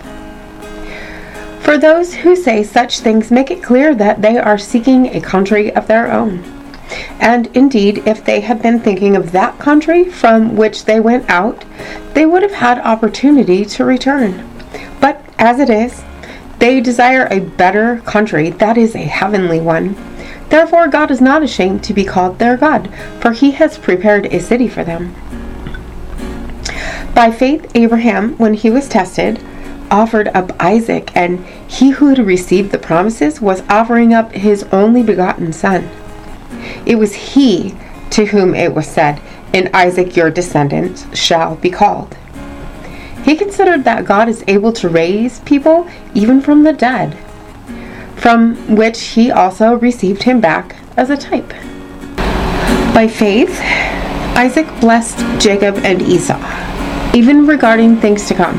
[1.63, 5.75] For those who say such things make it clear that they are seeking a country
[5.75, 6.43] of their own.
[7.19, 11.63] And indeed, if they had been thinking of that country from which they went out,
[12.13, 14.49] they would have had opportunity to return.
[14.99, 16.03] But as it is,
[16.57, 19.95] they desire a better country, that is, a heavenly one.
[20.49, 24.39] Therefore, God is not ashamed to be called their God, for he has prepared a
[24.39, 25.15] city for them.
[27.13, 29.43] By faith, Abraham, when he was tested,
[29.91, 35.03] offered up Isaac, and he who had received the promises was offering up his only
[35.03, 35.89] begotten son.
[36.85, 37.75] It was he
[38.11, 39.21] to whom it was said,
[39.53, 42.15] In Isaac your descendants shall be called.
[43.23, 47.17] He considered that God is able to raise people even from the dead,
[48.19, 51.49] from which he also received him back as a type.
[52.93, 53.59] By faith,
[54.35, 56.39] Isaac blessed Jacob and Esau,
[57.15, 58.57] even regarding things to come.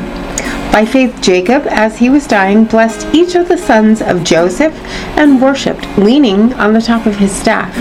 [0.72, 4.74] By faith, Jacob, as he was dying, blessed each of the sons of Joseph
[5.18, 7.74] and worshipped, leaning on the top of his staff.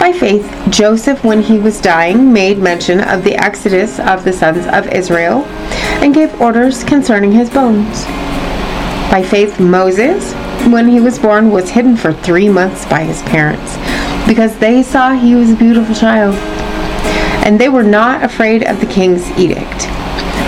[0.00, 4.66] By faith, Joseph, when he was dying, made mention of the exodus of the sons
[4.66, 5.44] of Israel
[6.02, 8.04] and gave orders concerning his bones.
[9.10, 10.32] By faith, Moses,
[10.70, 13.76] when he was born, was hidden for three months by his parents,
[14.26, 16.34] because they saw he was a beautiful child,
[17.44, 19.86] and they were not afraid of the king's edict.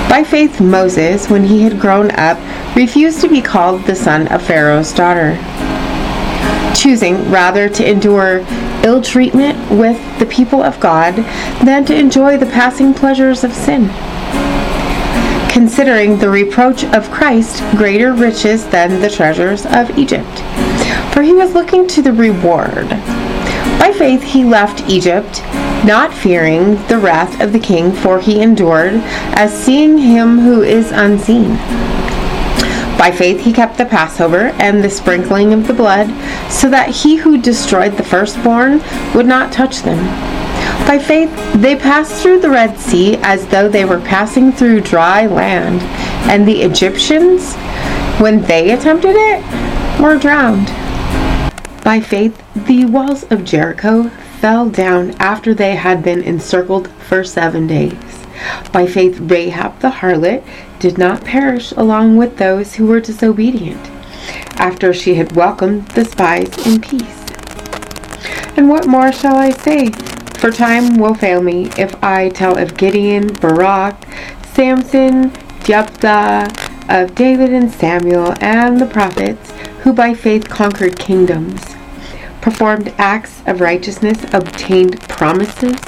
[0.09, 2.38] By faith, Moses, when he had grown up,
[2.74, 5.36] refused to be called the son of Pharaoh's daughter,
[6.74, 8.44] choosing rather to endure
[8.84, 11.14] ill treatment with the people of God
[11.64, 13.90] than to enjoy the passing pleasures of sin.
[15.59, 20.38] Considering the reproach of Christ greater riches than the treasures of Egypt.
[21.12, 22.88] For he was looking to the reward.
[23.80, 25.42] By faith he left Egypt,
[25.84, 29.00] not fearing the wrath of the king, for he endured
[29.34, 31.56] as seeing him who is unseen.
[32.96, 36.06] By faith he kept the Passover and the sprinkling of the blood,
[36.48, 38.80] so that he who destroyed the firstborn
[39.12, 39.98] would not touch them.
[40.89, 45.26] By faith they passed through the Red Sea as though they were passing through dry
[45.26, 45.82] land,
[46.30, 47.55] and the Egyptians,
[48.18, 50.68] when they attempted it, were drowned.
[51.84, 54.09] By faith the walls of Jericho
[54.41, 58.24] fell down after they had been encircled for seven days.
[58.72, 60.43] By faith, Rahab the harlot
[60.78, 63.91] did not perish along with those who were disobedient,
[64.59, 67.26] after she had welcomed the spies in peace.
[68.57, 69.93] And what more shall I say?
[70.39, 73.97] For time will fail me if I tell of Gideon, Barak,
[74.53, 75.32] Samson,
[75.64, 76.49] Jephthah,
[76.89, 79.51] of David and Samuel, and the prophets,
[79.82, 81.61] who by faith conquered kingdoms,
[82.41, 85.80] performed acts of righteousness, obtained promises,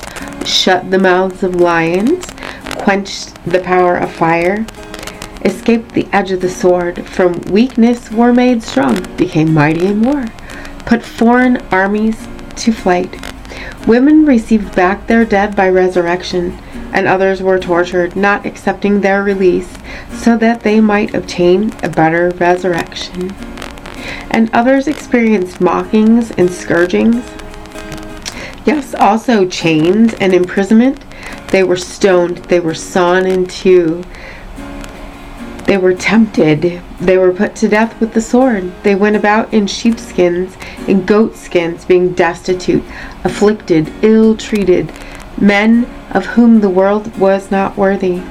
[0.44, 2.26] shut the mouths of lions,
[2.74, 4.66] quenched the power of fire,
[5.44, 10.26] escaped the edge of the sword, from weakness were made strong, became mighty in war,
[10.86, 12.26] put foreign armies
[12.56, 13.29] to flight.
[13.86, 16.58] Women received back their dead by resurrection,
[16.92, 19.76] and others were tortured, not accepting their release,
[20.12, 23.32] so that they might obtain a better resurrection.
[24.30, 27.24] And others experienced mockings and scourgings.
[28.64, 31.04] Yes, also chains and imprisonment
[31.50, 32.38] they were stoned.
[32.44, 34.04] They were sawn in two.
[35.64, 36.80] They were tempted.
[37.00, 38.72] They were put to death with the sword.
[38.82, 42.84] They went about in sheepskins and goatskins, being destitute,
[43.24, 44.92] afflicted, ill treated,
[45.40, 48.22] men of whom the world was not worthy,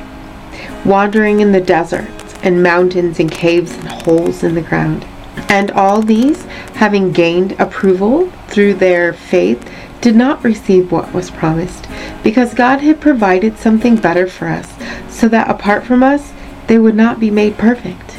[0.85, 5.05] wandering in the deserts and mountains and caves and holes in the ground.
[5.49, 6.43] And all these,
[6.75, 9.67] having gained approval through their faith,
[9.99, 11.87] did not receive what was promised,
[12.23, 14.71] because God had provided something better for us,
[15.09, 16.33] so that apart from us,
[16.67, 18.18] they would not be made perfect.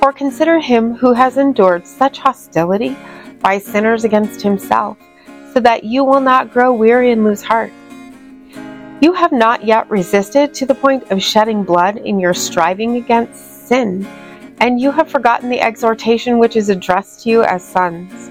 [0.00, 2.96] For consider him who has endured such hostility
[3.40, 4.96] by sinners against himself,
[5.52, 7.70] so that you will not grow weary and lose heart.
[9.02, 13.68] You have not yet resisted to the point of shedding blood in your striving against
[13.68, 14.06] sin,
[14.58, 18.30] and you have forgotten the exhortation which is addressed to you as sons.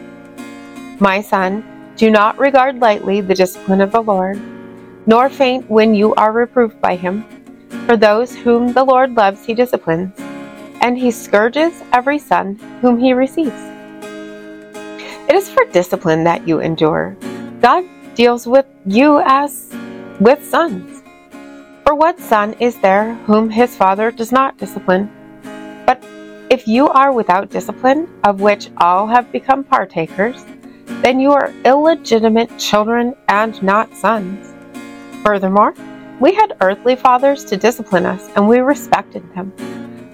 [0.99, 1.63] My son,
[1.97, 4.39] do not regard lightly the discipline of the Lord,
[5.05, 7.23] nor faint when you are reproved by him.
[7.85, 10.13] For those whom the Lord loves, he disciplines,
[10.81, 13.61] and he scourges every son whom he receives.
[15.27, 17.15] It is for discipline that you endure.
[17.61, 19.73] God deals with you as
[20.19, 21.03] with sons.
[21.85, 25.09] For what son is there whom his father does not discipline?
[25.85, 26.03] But
[26.49, 30.43] if you are without discipline, of which all have become partakers,
[31.01, 34.53] then you are illegitimate children and not sons.
[35.23, 35.73] Furthermore,
[36.19, 39.53] we had earthly fathers to discipline us, and we respected them.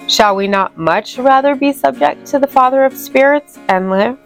[0.07, 4.17] Shall we not much rather be subject to the Father of spirits and live?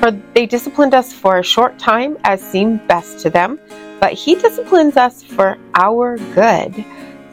[0.00, 3.58] For they disciplined us for a short time as seemed best to them,
[4.00, 6.84] but He disciplines us for our good,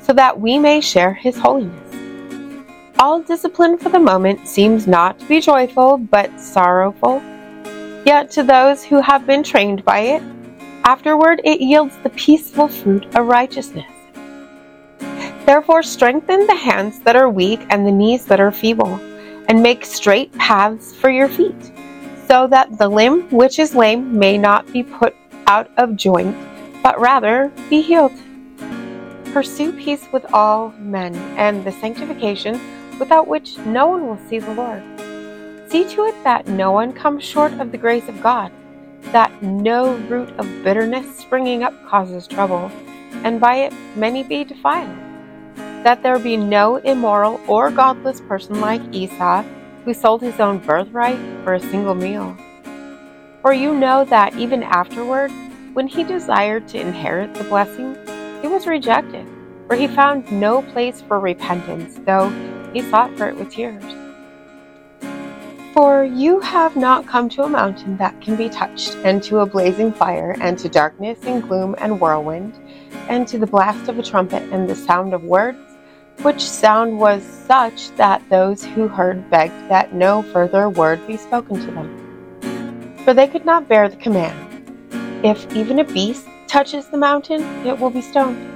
[0.02, 1.82] so that we may share His holiness.
[3.00, 7.22] All discipline for the moment seems not to be joyful, but sorrowful
[8.06, 10.24] Yet to those who have been trained by it,
[10.84, 13.95] afterward it yields the peaceful fruit of righteousness.
[15.46, 19.00] Therefore, strengthen the hands that are weak and the knees that are feeble,
[19.48, 21.72] and make straight paths for your feet,
[22.28, 25.16] so that the limb which is lame may not be put
[25.46, 26.36] out of joint,
[26.82, 28.12] but rather be healed.
[29.34, 32.60] Pursue peace with all men, and the sanctification
[32.98, 34.82] without which no one will see the Lord.
[35.70, 38.52] See to it that no one comes short of the grace of God,
[39.12, 42.72] that no root of bitterness springing up causes trouble,
[43.24, 45.05] and by it many be defiled.
[45.86, 49.44] That there be no immoral or godless person like Esau,
[49.84, 52.36] who sold his own birthright for a single meal.
[53.44, 55.32] For you know that even afterward,
[55.74, 57.96] when he desired to inherit the blessing,
[58.42, 59.28] he was rejected,
[59.68, 62.32] for he found no place for repentance, though
[62.74, 63.84] he sought for it with tears.
[65.76, 69.46] For you have not come to a mountain that can be touched, and to a
[69.46, 72.56] blazing fire, and to darkness and gloom and whirlwind,
[73.08, 75.60] and to the blast of a trumpet and the sound of words,
[76.22, 81.60] which sound was such that those who heard begged that no further word be spoken
[81.60, 82.98] to them.
[83.04, 84.36] For they could not bear the command
[85.24, 88.52] If even a beast touches the mountain, it will be stoned.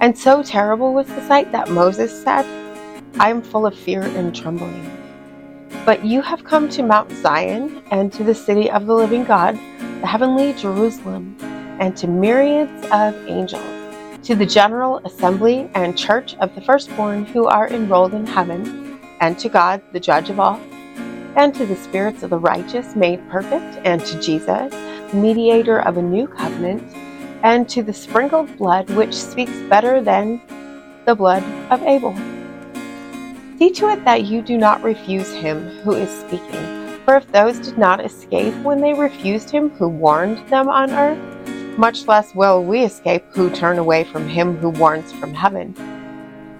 [0.00, 2.44] And so terrible was the sight that Moses said,
[3.18, 4.84] I am full of fear and trembling.
[5.84, 9.54] But you have come to Mount Zion and to the city of the living God,
[10.00, 11.36] the heavenly Jerusalem,
[11.80, 13.77] and to myriads of angels,
[14.28, 19.38] to the general assembly and church of the firstborn who are enrolled in heaven, and
[19.38, 20.60] to God, the judge of all,
[21.36, 24.70] and to the spirits of the righteous made perfect, and to Jesus,
[25.14, 26.82] mediator of a new covenant,
[27.42, 30.42] and to the sprinkled blood which speaks better than
[31.06, 32.14] the blood of Abel.
[33.56, 37.00] See to it that you do not refuse him who is speaking.
[37.06, 41.38] For if those did not escape when they refused him who warned them on earth,
[41.78, 45.72] much less will we escape who turn away from him who warns from heaven.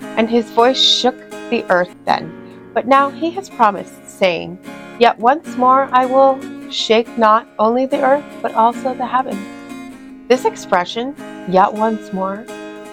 [0.01, 1.17] And his voice shook
[1.51, 2.71] the earth then.
[2.73, 4.59] But now he has promised, saying,
[5.01, 6.41] Yet once more I will
[6.71, 10.27] shake not only the earth, but also the heaven.
[10.29, 11.17] This expression,
[11.49, 12.45] yet once more,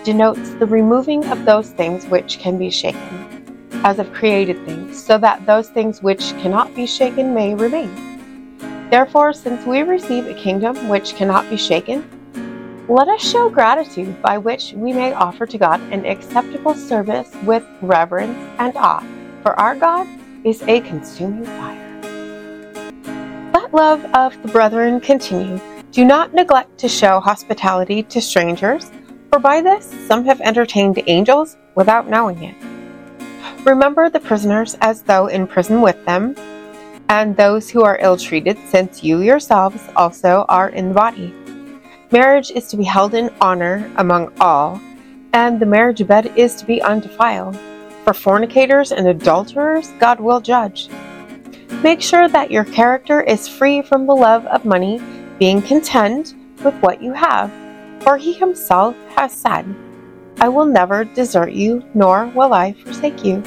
[0.04, 3.22] denotes the removing of those things which can be shaken
[3.84, 8.15] as of created things, so that those things which cannot be shaken may remain.
[8.90, 12.08] Therefore, since we receive a kingdom which cannot be shaken,
[12.88, 17.66] let us show gratitude by which we may offer to God an acceptable service with
[17.82, 19.04] reverence and awe,
[19.42, 20.08] for our God
[20.44, 22.02] is a consuming fire.
[23.54, 25.60] Let love of the brethren continue.
[25.92, 28.92] Do not neglect to show hospitality to strangers,
[29.32, 32.56] for by this some have entertained angels without knowing it.
[33.66, 36.36] Remember the prisoners as though in prison with them,
[37.10, 41.34] and those who are ill treated, since you yourselves also are in the body.
[42.12, 44.80] Marriage is to be held in honor among all,
[45.34, 47.58] and the marriage bed is to be undefiled.
[48.04, 50.90] For fornicators and adulterers, God will judge.
[51.84, 55.02] Make sure that your character is free from the love of money,
[55.40, 57.52] being content with what you have.
[58.02, 59.76] For he himself has said,
[60.40, 63.44] I will never desert you, nor will I forsake you.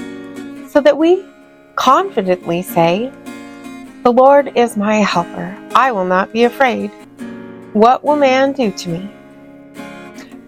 [0.69, 1.25] So that we
[1.77, 3.13] confidently say,
[4.09, 5.55] The Lord is my helper.
[5.75, 6.91] I will not be afraid.
[7.75, 9.11] What will man do to me?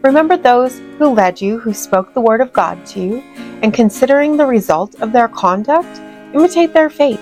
[0.00, 3.18] Remember those who led you, who spoke the word of God to you,
[3.62, 5.98] and considering the result of their conduct,
[6.32, 7.20] imitate their faith.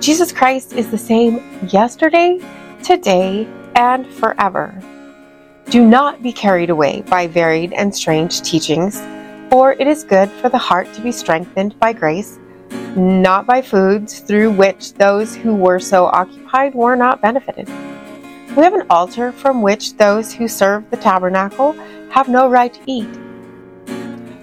[0.00, 2.40] Jesus Christ is the same yesterday,
[2.82, 3.46] today,
[3.76, 4.74] and forever.
[5.68, 9.02] Do not be carried away by varied and strange teachings,
[9.50, 12.38] for it is good for the heart to be strengthened by grace,
[12.96, 17.68] not by foods through which those who were so occupied were not benefited.
[18.56, 21.72] We have an altar from which those who serve the tabernacle
[22.10, 23.08] have no right to eat.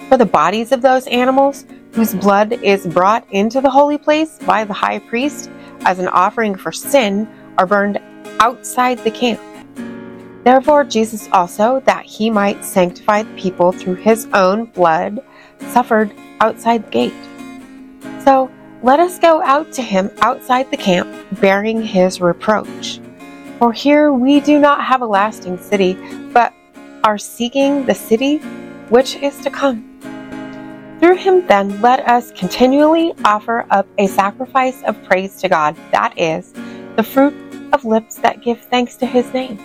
[0.09, 4.63] For the bodies of those animals whose blood is brought into the holy place by
[4.63, 7.27] the high priest as an offering for sin
[7.57, 7.99] are burned
[8.39, 9.39] outside the camp.
[10.43, 15.19] Therefore, Jesus also, that he might sanctify the people through his own blood,
[15.67, 17.28] suffered outside the gate.
[18.23, 18.49] So
[18.81, 21.09] let us go out to him outside the camp,
[21.41, 22.99] bearing his reproach.
[23.57, 25.93] For here we do not have a lasting city,
[26.31, 26.53] but
[27.03, 28.37] are seeking the city
[28.89, 29.85] which is to come.
[30.99, 36.17] Through him, then, let us continually offer up a sacrifice of praise to God, that
[36.19, 36.53] is,
[36.97, 37.33] the fruit
[37.71, 39.57] of lips that give thanks to his name.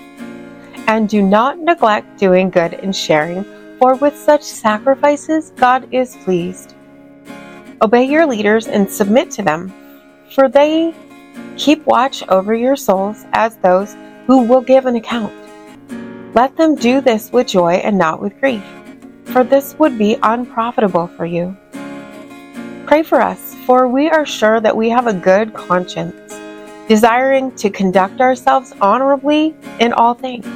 [0.86, 3.45] And do not neglect doing good and sharing,
[3.78, 6.74] for with such sacrifices God is pleased.
[7.85, 9.70] Obey your leaders and submit to them,
[10.35, 10.95] for they
[11.59, 13.95] keep watch over your souls as those
[14.26, 15.35] who will give an account.
[16.35, 18.64] Let them do this with joy and not with grief,
[19.26, 21.55] for this would be unprofitable for you.
[22.87, 26.41] Pray for us, for we are sure that we have a good conscience,
[26.89, 30.47] desiring to conduct ourselves honorably in all things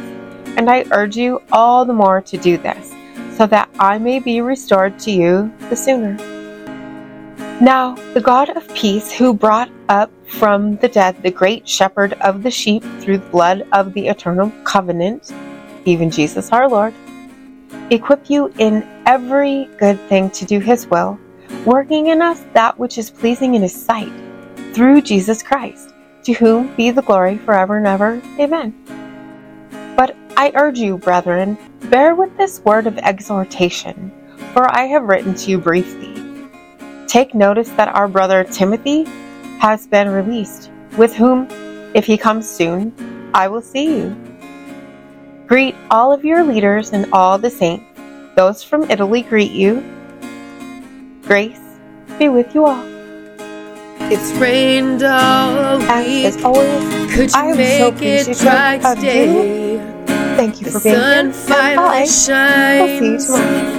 [0.57, 2.93] and I urge you all the more to do this,
[3.37, 6.38] so that I may be restored to you the sooner.
[7.61, 12.45] Now, the God of peace, who brought up from the dead the great shepherd of
[12.45, 15.33] the sheep through the blood of the eternal covenant,
[15.85, 16.95] even Jesus our Lord,
[17.91, 21.19] equip you in every good thing to do his will,
[21.65, 24.13] working in us that which is pleasing in his sight,
[24.73, 25.93] through Jesus Christ,
[26.23, 28.23] to whom be the glory forever and ever.
[28.39, 28.73] Amen.
[29.97, 31.59] But I urge you, brethren,
[31.91, 34.13] bear with this word of exhortation,
[34.53, 36.28] for I have written to you briefly.
[37.09, 39.05] Take notice that our brother Timothy,
[39.59, 41.49] has been released, with whom,
[41.95, 42.93] if he comes soon,
[43.35, 44.17] I will see you.
[45.47, 47.85] Greet all of your leaders and all the saints.
[48.37, 49.83] Those from Italy greet you.
[51.23, 51.59] Grace
[52.19, 52.85] be with you all.
[54.11, 55.89] It's rained all week.
[56.27, 59.79] As always, Could you I am make so pleased it to dry serve today?
[60.37, 61.33] thank you The for being here.
[61.49, 61.75] bye.
[62.79, 63.78] We'll see you tomorrow.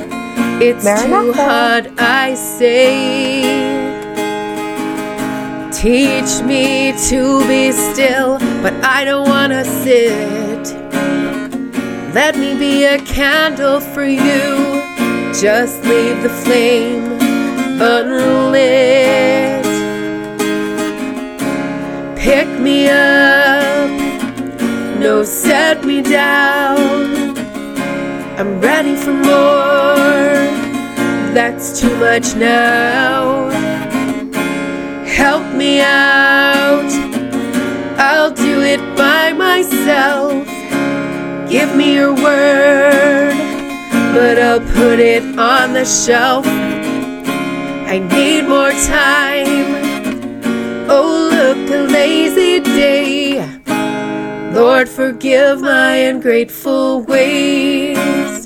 [0.62, 3.43] It's too hard, I say.
[5.72, 10.76] Teach me to be still, but I don't wanna sit.
[12.14, 14.84] Let me be a candle for you.
[15.34, 17.05] Just leave the flame
[17.80, 19.64] unlit.
[22.18, 23.89] Pick me up,
[24.99, 27.18] no, set me down.
[28.40, 30.40] I'm ready for more.
[31.36, 33.50] That's too much now.
[35.04, 36.90] Help me out.
[37.98, 40.48] I'll do it by myself.
[41.50, 43.36] Give me your word,
[44.14, 46.46] but I'll put it on the shelf.
[46.48, 49.68] I need more time.
[50.90, 52.78] Oh, look, a lazy day.
[54.60, 58.39] Lord, forgive my ungrateful ways.